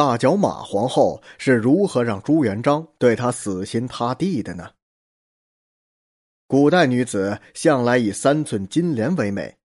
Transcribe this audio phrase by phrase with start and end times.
[0.00, 4.70] 大脚马皇后是如何让朱元璋对她死心塌地的呢？
[6.46, 9.58] 古代女子向来以三寸金莲为美，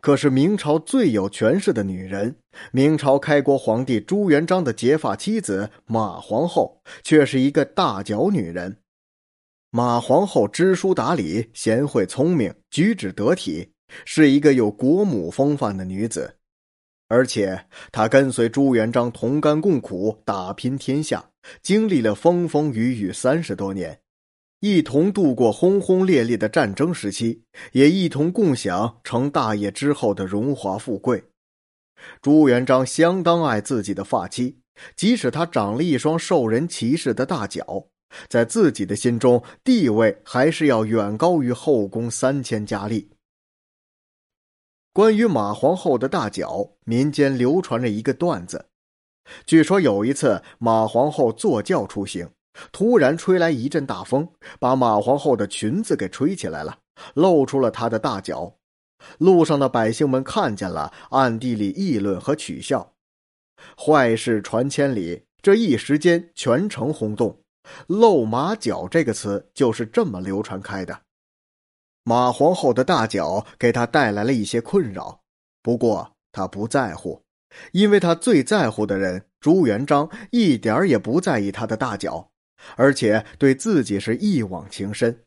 [0.00, 2.36] 可是明朝最有权势的女人，
[2.70, 8.76] 明朝开国皇帝朱元璋的结发妻子马皇后，却是一个大脚女人。
[9.70, 13.72] 马皇后知书达理、贤惠聪明、举止得体，
[14.04, 16.36] 是一个有国母风范的女子。
[17.10, 21.30] 而且，他跟随朱元璋同甘共苦，打拼天下，
[21.60, 23.98] 经历了风风雨雨三十多年，
[24.60, 31.24] 一同度过轰轰烈烈的战争时期，也一同共享成大业之后的荣华富贵。
[32.22, 34.60] 朱元璋相当爱自己的发妻，
[34.94, 37.88] 即使她长了一双受人歧视的大脚，
[38.28, 43.10] 在自己的心中地位还是要远高于后宫三千佳丽。
[44.92, 48.66] 关于马皇后的大脚，民间流传着一个段子。
[49.46, 52.28] 据说有一次，马皇后坐轿出行，
[52.72, 56.78] 突然吹来一阵大风，把马皇后的裙子给吹起来了，
[57.14, 58.56] 露出了她的大脚。
[59.18, 62.94] 路上的百姓们看见了，暗地里议论和取笑。
[63.78, 67.38] 坏事传千里，这一时间全城轰动
[67.86, 71.02] ，“露马脚”这个词就是这么流传开的。
[72.02, 75.22] 马皇后的大脚给他带来了一些困扰，
[75.62, 77.22] 不过他不在乎，
[77.72, 82.30] 因为他最在乎的人朱元璋一点也不在意他的大脚，
[82.76, 85.24] 而且对自己是一往情深。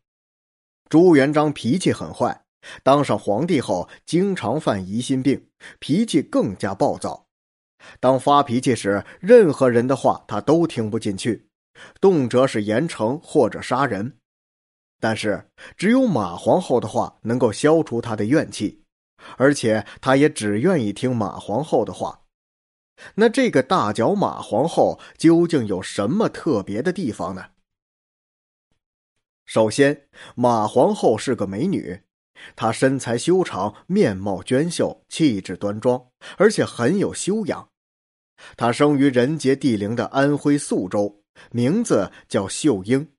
[0.90, 2.44] 朱元璋脾气很坏，
[2.84, 5.48] 当上皇帝后经常犯疑心病，
[5.80, 7.28] 脾气更加暴躁。
[8.00, 11.48] 当发脾气时，任何人的话他都听不进去，
[12.00, 14.18] 动辄是严惩或者杀人。
[15.04, 18.86] 但是，只有马皇后的话能够消除他的怨气，
[19.36, 22.22] 而且他也只愿意听马皇后的话。
[23.16, 27.48] 那这个大脚马皇后究竟有什么特别的地方呢？
[29.44, 32.00] 首先，马皇后是个美女，
[32.56, 36.02] 她身材修长，面貌娟秀，气质端庄，
[36.38, 37.68] 而且很有修养。
[38.56, 41.22] 她生于人杰地灵的安徽宿州，
[41.52, 43.12] 名字叫秀英。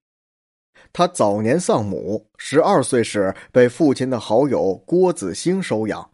[0.94, 6.09] 他早年丧母，十二岁时被父亲的好友郭子兴收养。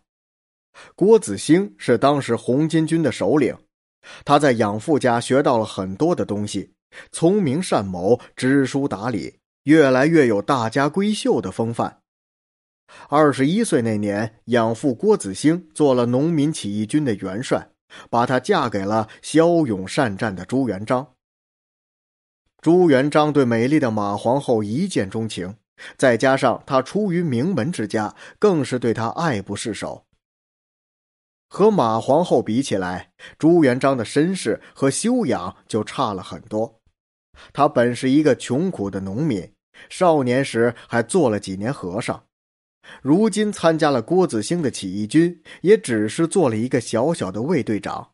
[0.97, 3.55] 郭子兴是当时红巾军的首领，
[4.25, 6.73] 他在养父家学到了很多的东西，
[7.13, 11.99] 聪明善谋，知书达理，越来越有大家闺秀的风范。
[13.11, 17.69] 二十一岁那年，养父郭子兴做了农民起义军的元帅，
[18.09, 21.07] 把他嫁给了骁勇善战的朱元璋。
[22.61, 25.57] 朱元璋对美丽的马皇后一见钟情，
[25.97, 30.05] 再加上她出于名门之家，更是对她爱不释手。
[31.49, 36.81] 和马皇后比起来，朱元璋的身世和修养就差了很多。
[37.53, 39.51] 他本是一个穷苦的农民，
[39.89, 42.23] 少年时还做了几年和尚，
[43.01, 48.10] 如今参加了郭子兴的起义军，也只是做了一个小小的卫队长。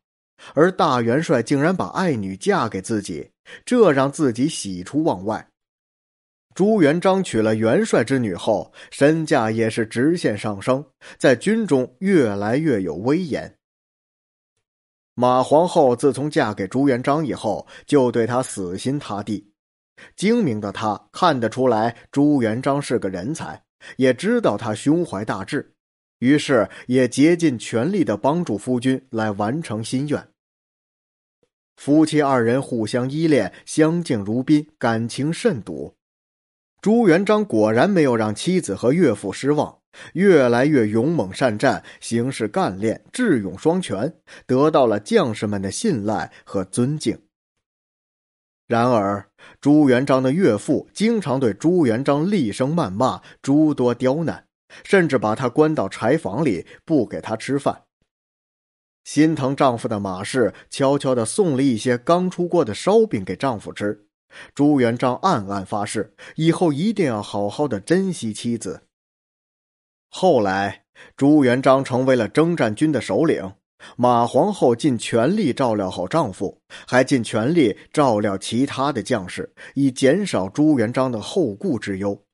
[0.55, 3.31] 而大元帅竟然把爱女嫁给自己，
[3.65, 5.49] 这让自己喜出望外。
[6.55, 10.85] 朱元璋娶了元帅之女后，身价也是直线上升，
[11.19, 13.55] 在军中越来越有威严。
[15.15, 19.53] 马皇后自从嫁给朱元璋以后，就对他死心塌地。
[20.15, 23.63] 精明的她看得出来朱元璋是个人才，
[23.97, 25.76] 也知道他胸怀大志。
[26.19, 30.29] 于是也竭尽全力的帮助夫君来完成心愿。
[31.77, 35.95] 夫妻二人互相依恋，相敬如宾，感情甚笃。
[36.81, 39.79] 朱元璋果然没有让妻子和岳父失望，
[40.15, 44.15] 越来越勇猛善战，行事干练，智勇双全，
[44.47, 47.19] 得到了将士们的信赖和尊敬。
[48.67, 49.29] 然而，
[49.61, 54.46] 朱元璋的岳父经常对朱元璋厉声谩骂，诸多刁难。
[54.85, 57.83] 甚至把她关到柴房里，不给她吃饭。
[59.05, 64.07] 心疼丈夫的马氏悄悄地送了一些刚出锅的烧饼给丈夫吃。
[64.53, 68.83] 朱元璋暗暗发誓，以后一定要好好的珍惜妻子。
[70.11, 70.85] 后来，
[71.17, 73.53] 朱元璋成为了征战军的首领，
[73.97, 82.26] 马皇后尽全力照料好丈夫，还尽全力照料其他的将士，以减少朱元璋的后顾之忧。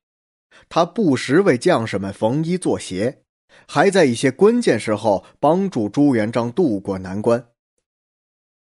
[0.68, 3.22] 他不时为将士们缝衣做鞋，
[3.66, 7.48] 还在一些关键时候帮助朱元璋渡过难关。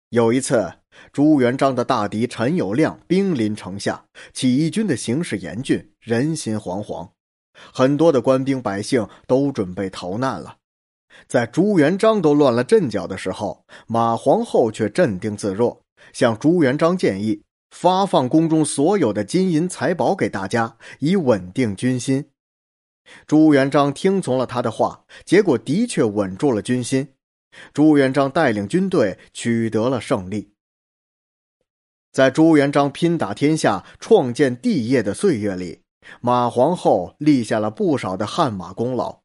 [0.09, 0.73] 有一次，
[1.13, 7.11] 朱元璋的大敌陈友谅兵临城下，起义军的形势严峻，人心惶惶，
[7.53, 10.57] 很多的官兵百姓都准备逃难了。
[11.27, 15.81] 在朱元璋都乱了阵脚的时候，马皇后却镇定自若，
[16.11, 22.29] 向朱元璋建议发放宫中所有的金银财宝给大家，以稳定军心。
[23.25, 27.07] 朱元璋听从了他的话，结果的确稳住了军心。
[27.73, 30.53] 朱元璋带领军队取得了胜利。
[32.11, 35.81] 在朱元璋拼打天下、创建帝业的岁月里，
[36.21, 39.21] 马皇后立下了不少的汗马功劳。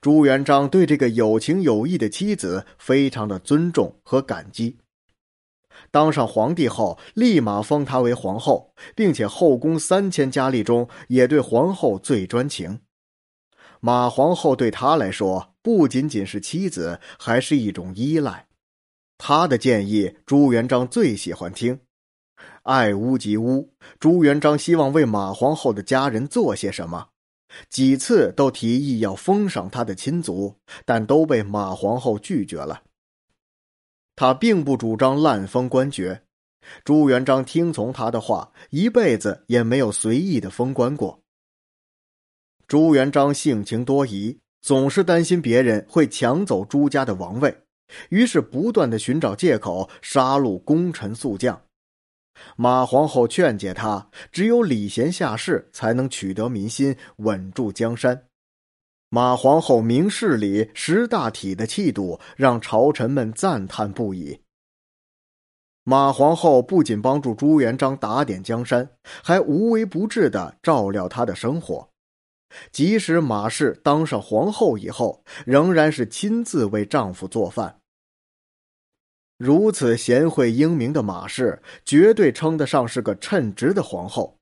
[0.00, 4.78] 朱元璋对这个有情有义的妻子非常的尊重和感激。
[5.90, 12.80] 当上皇帝后，立马封她为皇后，并且后宫三千佳丽中也对皇后最专情。
[13.80, 18.46] 马皇后对他来说不仅仅是妻子，还是一种依赖。
[19.16, 21.80] 他的建议，朱元璋最喜欢听。
[22.64, 27.08] 爱屋及乌，朱元璋希望为马皇后的家人做些什么，
[27.70, 32.82] 几次都提议要封赏他的亲族，但都被马皇后拒绝了。
[34.18, 36.24] 他并不主张滥封官爵，
[36.82, 41.20] 朱元璋听从他的话，一辈子也没有随意的封官过。
[42.66, 47.56] 朱元璋性情多疑，总是担心别人会抢走朱家的王位，
[48.08, 51.62] 于是不断的寻找借口杀戮功臣宿将。
[52.56, 58.27] 马皇后劝解他，只有礼贤下士才能取得民心，稳住江山。
[59.10, 64.40] 马皇后明事理、识大体的气度，让朝臣们赞叹不已。
[65.82, 68.90] 马皇后不仅帮助朱元璋打点江山，
[69.22, 71.88] 还无微不至的照料他的生活。
[72.70, 77.80] 即使马氏当上皇后以后，仍然是亲自为丈夫做饭。
[79.38, 84.36] 如此贤惠英明的马氏，绝对称得上是个称职的皇后。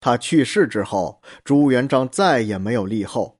[0.00, 3.35] 她去世之后，朱元璋再也没有立后，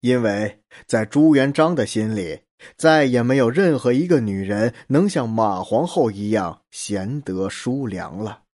[0.00, 2.40] 因为在朱元璋的心里，
[2.76, 8.45] 再也没有任何一个女人能像马皇后一样贤德淑良了。